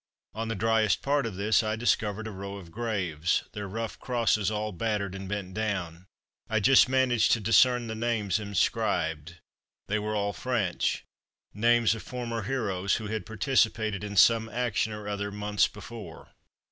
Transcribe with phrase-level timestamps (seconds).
[0.33, 4.49] On the driest part of this I discovered a row of graves, their rough crosses
[4.49, 6.07] all battered and bent down.
[6.49, 9.35] I just managed to discern the names inscribed;
[9.87, 11.05] they were all French.
[11.53, 16.31] Names of former heroes who had participated in some action or other months before.